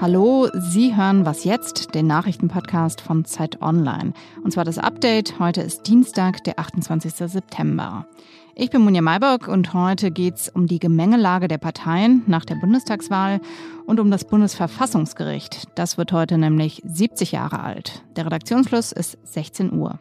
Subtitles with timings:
[0.00, 4.12] Hallo, Sie hören Was jetzt, den Nachrichtenpodcast von Zeit Online.
[4.44, 5.40] Und zwar das Update.
[5.40, 7.12] Heute ist Dienstag, der 28.
[7.12, 8.06] September.
[8.54, 12.54] Ich bin Munja Maybock und heute geht es um die Gemengelage der Parteien nach der
[12.54, 13.40] Bundestagswahl
[13.84, 15.64] und um das Bundesverfassungsgericht.
[15.74, 18.04] Das wird heute nämlich 70 Jahre alt.
[18.14, 19.98] Der Redaktionsschluss ist 16 Uhr.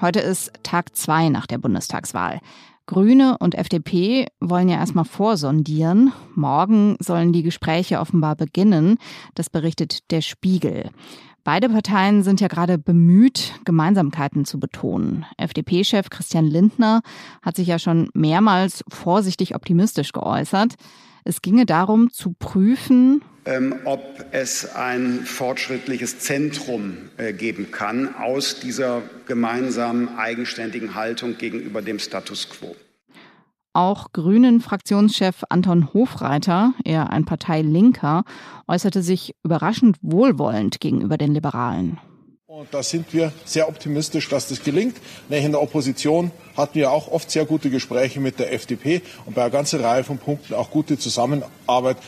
[0.00, 2.38] Heute ist Tag zwei nach der Bundestagswahl.
[2.86, 6.12] Grüne und FDP wollen ja erstmal vorsondieren.
[6.36, 8.98] Morgen sollen die Gespräche offenbar beginnen.
[9.34, 10.90] Das berichtet der Spiegel.
[11.42, 15.26] Beide Parteien sind ja gerade bemüht, Gemeinsamkeiten zu betonen.
[15.36, 17.00] FDP-Chef Christian Lindner
[17.42, 20.76] hat sich ja schon mehrmals vorsichtig optimistisch geäußert.
[21.24, 28.60] Es ginge darum zu prüfen, ähm, ob es ein fortschrittliches Zentrum äh, geben kann aus
[28.60, 32.76] dieser gemeinsamen eigenständigen Haltung gegenüber dem Status quo.
[33.72, 38.24] Auch Grünen-Fraktionschef Anton Hofreiter, eher ein Parteilinker,
[38.66, 41.98] äußerte sich überraschend wohlwollend gegenüber den Liberalen.
[42.58, 44.96] Und da sind wir sehr optimistisch, dass das gelingt.
[45.28, 49.42] In der Opposition hatten wir auch oft sehr gute Gespräche mit der FDP und bei
[49.42, 51.98] einer ganzen Reihe von Punkten auch gute Zusammenarbeit.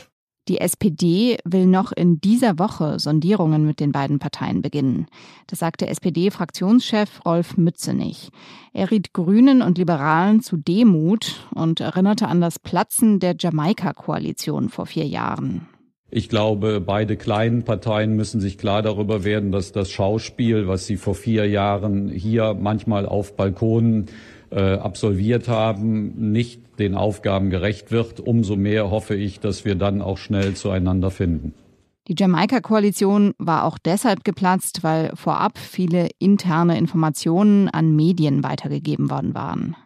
[0.49, 5.07] Die SPD will noch in dieser Woche Sondierungen mit den beiden Parteien beginnen.
[5.47, 8.31] Das sagte SPD-Fraktionschef Rolf Mützenich.
[8.73, 14.87] Er riet Grünen und Liberalen zu Demut und erinnerte an das Platzen der Jamaika-Koalition vor
[14.87, 15.69] vier Jahren.
[16.13, 20.97] Ich glaube, beide kleinen Parteien müssen sich klar darüber werden, dass das Schauspiel, was sie
[20.97, 24.07] vor vier Jahren hier manchmal auf Balkonen
[24.51, 28.19] äh, absolviert haben, nicht den Aufgaben gerecht wird.
[28.19, 31.55] Umso mehr hoffe ich, dass wir dann auch schnell zueinander finden.
[32.09, 39.35] Die Jamaika-Koalition war auch deshalb geplatzt, weil vorab viele interne Informationen an Medien weitergegeben worden
[39.35, 39.77] waren.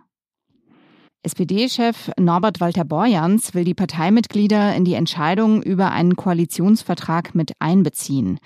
[1.25, 8.39] SPD-Chef Norbert Walter Borjans will die Parteimitglieder in die Entscheidung über einen Koalitionsvertrag mit einbeziehen.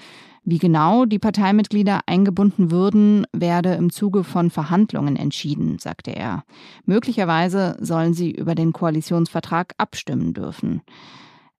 [0.45, 6.45] Wie genau die Parteimitglieder eingebunden würden, werde im Zuge von Verhandlungen entschieden, sagte er.
[6.87, 10.83] Möglicherweise sollen sie über den Koalitionsvertrag abstimmen dürfen.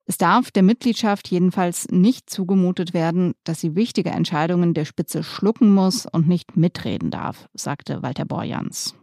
[0.06, 5.74] Es darf der Mitgliedschaft jedenfalls nicht zugemutet werden, dass sie wichtige Entscheidungen der Spitze schlucken
[5.74, 8.96] muss und nicht mitreden darf, sagte Walter Borjans.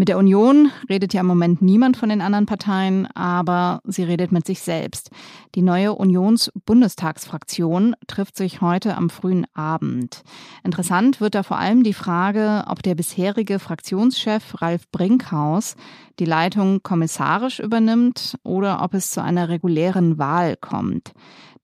[0.00, 4.32] Mit der Union redet ja im Moment niemand von den anderen Parteien, aber sie redet
[4.32, 5.10] mit sich selbst.
[5.54, 10.22] Die neue Unions-Bundestagsfraktion trifft sich heute am frühen Abend.
[10.64, 15.76] Interessant wird da vor allem die Frage, ob der bisherige Fraktionschef Ralf Brinkhaus
[16.18, 21.12] die Leitung kommissarisch übernimmt oder ob es zu einer regulären Wahl kommt.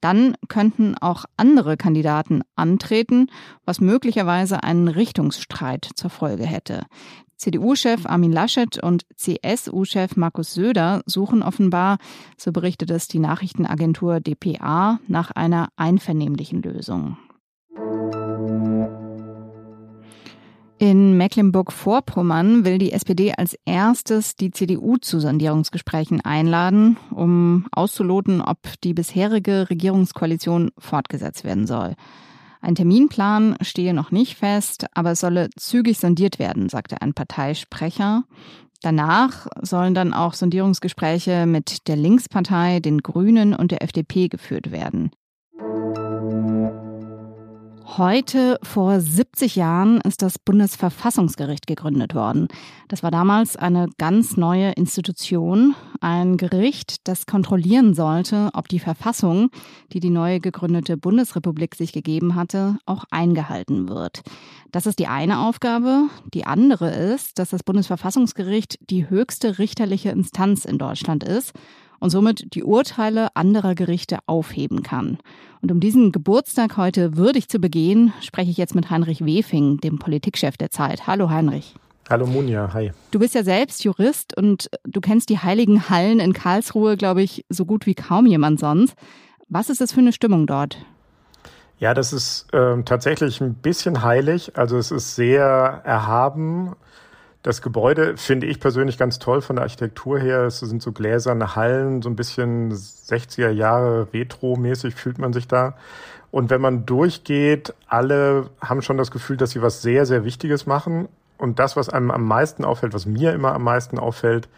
[0.01, 3.29] Dann könnten auch andere Kandidaten antreten,
[3.65, 6.87] was möglicherweise einen Richtungsstreit zur Folge hätte.
[7.37, 11.99] CDU-Chef Armin Laschet und CSU-Chef Markus Söder suchen offenbar,
[12.39, 17.19] so berichtet es die Nachrichtenagentur dpa, nach einer einvernehmlichen Lösung.
[20.79, 28.59] In Mecklenburg-Vorpommern will die SPD als erstes die CDU zu Sondierungsgesprächen einladen, um auszuloten, ob
[28.85, 31.95] die bisherige Regierungskoalition fortgesetzt werden soll.
[32.61, 38.25] Ein Terminplan stehe noch nicht fest, aber es solle zügig sondiert werden, sagte ein Parteisprecher.
[38.83, 45.11] Danach sollen dann auch Sondierungsgespräche mit der Linkspartei, den Grünen und der FDP geführt werden.
[47.89, 52.49] Heute vor 70 Jahren ist das Bundesverfassungsgericht gegründet worden.
[52.89, 59.51] Das war damals eine ganz neue Institution, ein Gericht, das kontrollieren sollte, ob die Verfassung,
[59.93, 64.23] die die neu gegründete Bundesrepublik sich gegeben hatte, auch eingehalten wird.
[64.73, 66.09] Das ist die eine Aufgabe.
[66.35, 71.53] Die andere ist, dass das Bundesverfassungsgericht die höchste richterliche Instanz in Deutschland ist
[72.01, 75.19] und somit die Urteile anderer Gerichte aufheben kann.
[75.63, 79.99] Und um diesen Geburtstag heute würdig zu begehen, spreche ich jetzt mit Heinrich Wefing, dem
[79.99, 81.07] Politikchef der Zeit.
[81.07, 81.75] Hallo Heinrich.
[82.09, 82.93] Hallo Munja, hi.
[83.11, 87.45] Du bist ja selbst Jurist und du kennst die heiligen Hallen in Karlsruhe, glaube ich,
[87.49, 88.95] so gut wie kaum jemand sonst.
[89.49, 90.79] Was ist das für eine Stimmung dort?
[91.79, 94.57] Ja, das ist äh, tatsächlich ein bisschen heilig.
[94.57, 96.77] Also es ist sehr erhaben
[97.47, 100.47] das Gebäude finde ich persönlich ganz toll von der Architektur her.
[100.47, 105.77] Es sind so gläserne Hallen, so ein bisschen 60er Jahre Retro-mäßig fühlt man sich da.
[106.33, 110.67] Und wenn man durchgeht, alle haben schon das Gefühl, dass sie was sehr, sehr Wichtiges
[110.67, 111.07] machen.
[111.39, 114.49] Und das, was einem am meisten auffällt, was mir immer am meisten auffällt,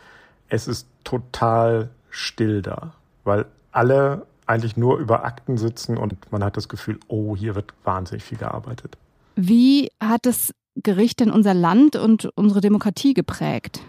[0.49, 6.57] es ist total still da, weil alle eigentlich nur über Akten sitzen und man hat
[6.57, 8.97] das Gefühl, oh, hier wird wahnsinnig viel gearbeitet.
[9.37, 13.81] Wie hat das Gericht denn unser Land und unsere Demokratie geprägt?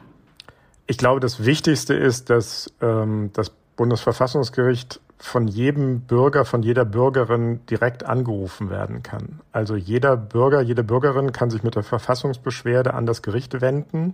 [0.88, 7.60] Ich glaube, das Wichtigste ist, dass ähm, das Bundesverfassungsgericht von jedem Bürger, von jeder Bürgerin
[7.70, 9.42] direkt angerufen werden kann.
[9.52, 14.14] Also jeder Bürger, jede Bürgerin kann sich mit der Verfassungsbeschwerde an das Gericht wenden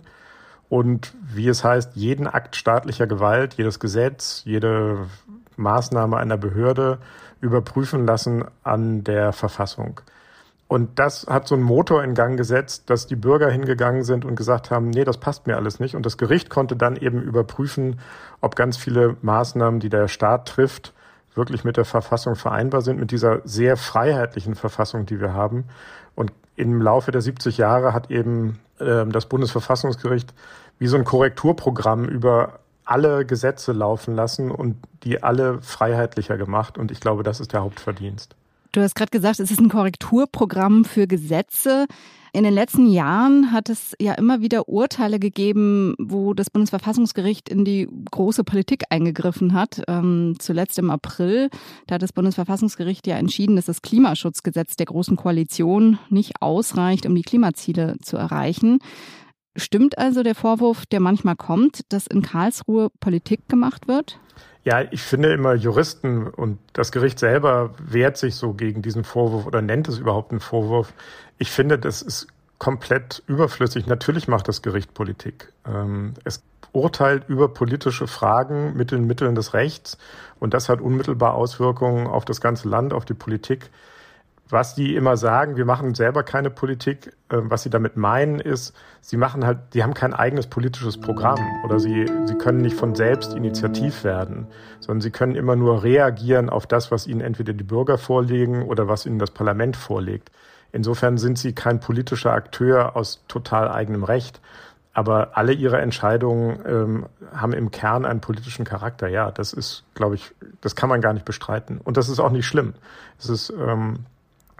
[0.68, 5.06] und, wie es heißt, jeden Akt staatlicher Gewalt, jedes Gesetz, jede
[5.56, 6.98] Maßnahme einer Behörde
[7.40, 10.00] überprüfen lassen an der Verfassung.
[10.68, 14.34] Und das hat so einen Motor in Gang gesetzt, dass die Bürger hingegangen sind und
[14.34, 15.94] gesagt haben, nee, das passt mir alles nicht.
[15.94, 18.00] Und das Gericht konnte dann eben überprüfen,
[18.40, 20.92] ob ganz viele Maßnahmen, die der Staat trifft,
[21.34, 25.64] wirklich mit der Verfassung vereinbar sind, mit dieser sehr freiheitlichen Verfassung, die wir haben.
[26.16, 30.34] Und im Laufe der 70 Jahre hat eben äh, das Bundesverfassungsgericht
[30.78, 36.78] wie so ein Korrekturprogramm über alle Gesetze laufen lassen und die alle freiheitlicher gemacht.
[36.78, 38.34] Und ich glaube, das ist der Hauptverdienst.
[38.72, 41.86] Du hast gerade gesagt, es ist ein Korrekturprogramm für Gesetze.
[42.32, 47.64] In den letzten Jahren hat es ja immer wieder Urteile gegeben, wo das Bundesverfassungsgericht in
[47.64, 49.82] die große Politik eingegriffen hat.
[49.88, 51.48] Ähm, zuletzt im April,
[51.86, 57.14] da hat das Bundesverfassungsgericht ja entschieden, dass das Klimaschutzgesetz der Großen Koalition nicht ausreicht, um
[57.14, 58.80] die Klimaziele zu erreichen.
[59.56, 64.18] Stimmt also der Vorwurf, der manchmal kommt, dass in Karlsruhe Politik gemacht wird?
[64.64, 69.46] Ja, ich finde immer Juristen und das Gericht selber wehrt sich so gegen diesen Vorwurf
[69.46, 70.92] oder nennt es überhaupt einen Vorwurf.
[71.38, 72.26] Ich finde, das ist
[72.58, 73.86] komplett überflüssig.
[73.86, 75.52] Natürlich macht das Gericht Politik.
[75.66, 76.42] Ähm, es
[76.72, 79.98] urteilt über politische Fragen mit den Mitteln des Rechts
[80.40, 83.70] und das hat unmittelbar Auswirkungen auf das ganze Land, auf die Politik.
[84.48, 87.12] Was die immer sagen, wir machen selber keine Politik.
[87.30, 91.40] Ähm, was sie damit meinen ist, sie machen halt, die haben kein eigenes politisches Programm
[91.64, 94.46] oder sie, sie können nicht von selbst initiativ werden,
[94.78, 98.86] sondern sie können immer nur reagieren auf das, was ihnen entweder die Bürger vorlegen oder
[98.86, 100.30] was ihnen das Parlament vorlegt.
[100.70, 104.40] Insofern sind sie kein politischer Akteur aus total eigenem Recht.
[104.92, 109.08] Aber alle ihre Entscheidungen ähm, haben im Kern einen politischen Charakter.
[109.08, 111.80] Ja, das ist, glaube ich, das kann man gar nicht bestreiten.
[111.84, 112.72] Und das ist auch nicht schlimm.
[113.18, 114.06] Es ist ähm,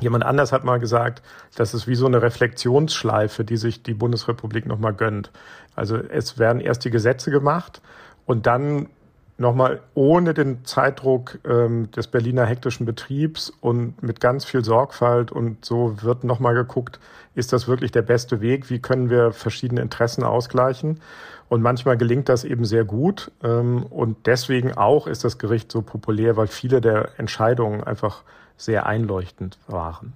[0.00, 1.22] Jemand anders hat mal gesagt,
[1.56, 5.30] das ist wie so eine Reflexionsschleife, die sich die Bundesrepublik nochmal gönnt.
[5.74, 7.80] Also es werden erst die Gesetze gemacht
[8.26, 8.88] und dann
[9.38, 15.64] nochmal ohne den Zeitdruck ähm, des Berliner hektischen Betriebs und mit ganz viel Sorgfalt und
[15.64, 17.00] so wird nochmal geguckt,
[17.34, 18.70] ist das wirklich der beste Weg?
[18.70, 21.00] Wie können wir verschiedene Interessen ausgleichen?
[21.48, 23.30] Und manchmal gelingt das eben sehr gut.
[23.42, 28.22] Ähm, und deswegen auch ist das Gericht so populär, weil viele der Entscheidungen einfach
[28.56, 30.12] sehr einleuchtend waren.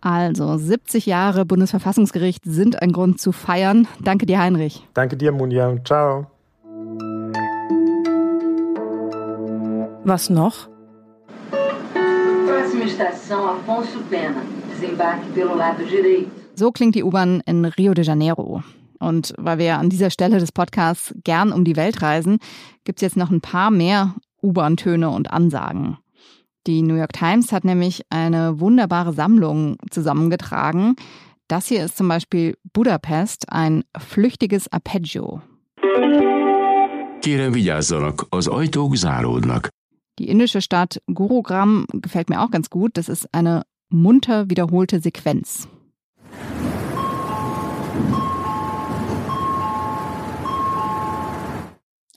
[0.00, 3.86] Also 70 Jahre Bundesverfassungsgericht sind ein Grund zu feiern.
[4.00, 4.86] Danke dir, Heinrich.
[4.94, 5.76] Danke dir, Munja.
[5.84, 6.26] Ciao.
[10.04, 10.68] Was noch?
[16.54, 18.62] So klingt die U-Bahn in Rio de Janeiro.
[18.98, 22.38] Und weil wir an dieser Stelle des Podcasts gern um die Welt reisen,
[22.84, 25.98] gibt es jetzt noch ein paar mehr U-Bahn-Töne und Ansagen.
[26.66, 30.94] Die New York Times hat nämlich eine wunderbare Sammlung zusammengetragen.
[31.48, 35.40] Das hier ist zum Beispiel Budapest, ein flüchtiges Arpeggio.
[37.22, 39.68] Kérem vigyázzanak, az ajtók záródnak.
[40.18, 42.96] Die indische Stadt Gurugram gefällt mir auch ganz gut.
[42.96, 45.66] Das ist eine munter wiederholte Sequenz.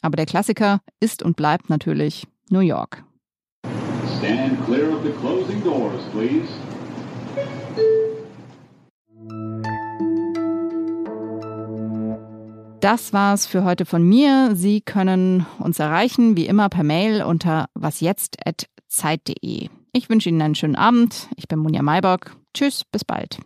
[0.02, 3.06] Aber der Klassiker ist und bleibt natürlich New York.
[4.24, 6.48] Stand clear of the closing doors, please.
[12.80, 14.52] Das war's für heute von mir.
[14.56, 19.68] Sie können uns erreichen, wie immer per Mail unter wasjetzt.zeit.de.
[19.92, 21.28] Ich wünsche Ihnen einen schönen Abend.
[21.36, 22.38] Ich bin Munja Maybock.
[22.54, 23.40] Tschüss, bis bald.